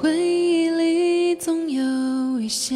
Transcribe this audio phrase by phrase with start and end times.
[0.00, 2.74] 回忆里总有一些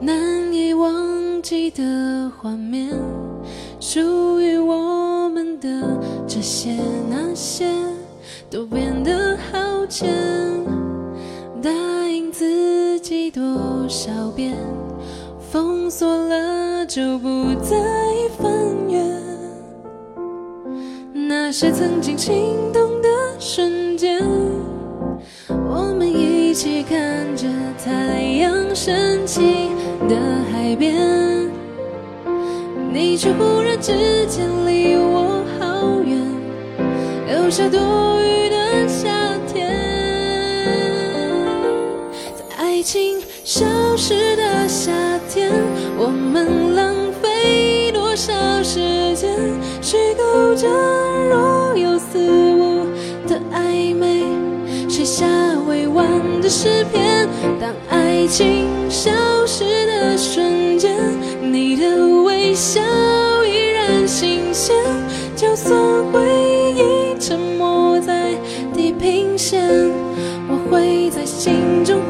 [0.00, 2.88] 难以忘记的画面，
[3.78, 5.68] 属于我们的
[6.26, 6.74] 这些
[7.10, 7.70] 那些
[8.48, 10.08] 都变得好浅，
[11.62, 11.70] 答
[12.08, 14.56] 应自己多少遍，
[15.52, 17.76] 封锁了就不再
[18.38, 18.50] 翻
[18.88, 19.04] 阅，
[21.12, 22.85] 那些曾经心动。
[26.56, 27.46] 一起看着
[27.84, 29.68] 太阳升起
[30.08, 30.16] 的
[30.50, 30.96] 海边，
[32.90, 36.18] 你却忽然之间离我好远，
[37.28, 39.10] 留下多余的夏
[39.46, 39.68] 天。
[42.34, 44.45] 在爱情消失的
[55.66, 56.06] 未完
[56.40, 57.28] 的诗篇。
[57.60, 59.10] 当爱情消
[59.46, 60.96] 失的瞬间，
[61.40, 62.80] 你的微笑
[63.44, 64.74] 依然新鲜，
[65.34, 65.78] 就算
[66.12, 66.20] 回
[66.74, 68.34] 忆沉没在
[68.72, 69.62] 地平线，
[70.48, 72.00] 我会在心中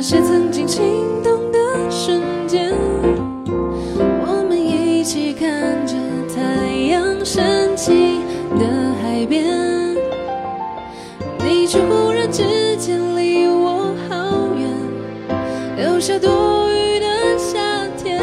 [0.00, 0.82] 那些曾经心
[1.22, 1.58] 动的
[1.90, 2.72] 瞬间，
[3.98, 5.94] 我们一起看着
[6.34, 8.22] 太阳升起
[8.58, 8.64] 的
[9.02, 9.44] 海边，
[11.44, 14.70] 你却忽然之间离我好远，
[15.76, 17.06] 留下多余的
[17.36, 17.58] 夏
[18.02, 18.18] 天。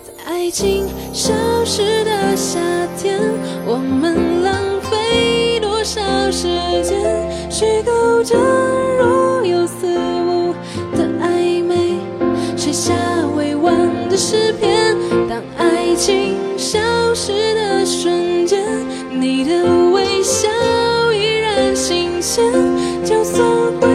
[0.00, 1.34] 在爱情消
[1.64, 2.60] 失的夏
[2.96, 3.18] 天，
[3.66, 6.46] 我们浪费多少时
[6.84, 8.36] 间，虚构着
[15.98, 16.78] 情消
[17.12, 18.64] 失的瞬间，
[19.10, 20.48] 你的微笑
[21.12, 22.44] 依然新鲜，
[23.04, 23.44] 就算
[23.80, 23.88] 回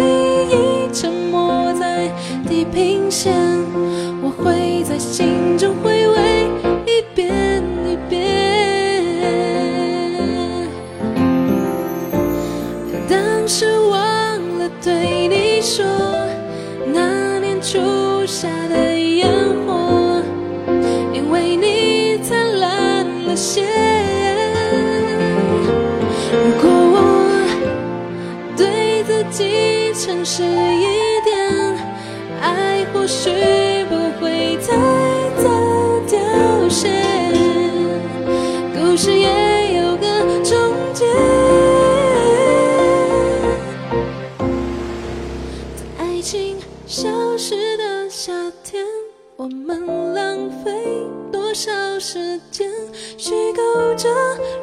[0.51, 2.11] 忆沉没在
[2.45, 3.33] 地平线，
[4.21, 6.49] 我会在心中回味
[6.85, 8.19] 一遍一遍。
[13.07, 13.99] 当时忘
[14.59, 15.85] 了对你说，
[16.85, 17.79] 那年初
[18.27, 19.25] 夏的烟
[19.65, 20.21] 火，
[21.13, 21.82] 因为你
[29.33, 30.85] 己诚实一
[31.23, 31.75] 点，
[32.39, 33.31] 爱或许
[33.89, 34.77] 不会太
[35.41, 35.49] 早
[36.07, 36.87] 凋谢，
[38.75, 40.05] 故事也有个
[40.43, 41.03] 终结。
[45.75, 48.31] 在爱情消失的夏
[48.63, 48.85] 天，
[49.35, 50.71] 我们浪费
[51.31, 52.69] 多少时间，
[53.17, 54.09] 虚构着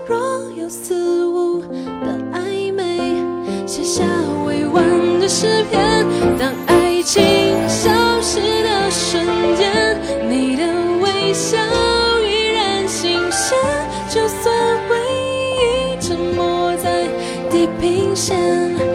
[0.07, 0.17] 若
[0.57, 3.17] 有似无的暧昧，
[3.67, 4.05] 写下
[4.73, 6.07] 完的诗篇
[6.39, 7.23] 当爱情
[7.69, 7.91] 消
[8.21, 9.25] 失的瞬
[9.57, 10.65] 间你的
[11.01, 11.59] 微笑
[12.21, 13.57] 依然新鲜
[14.09, 14.55] 就算
[14.89, 14.97] 回
[15.57, 17.07] 忆沉没在
[17.51, 18.90] 地平线。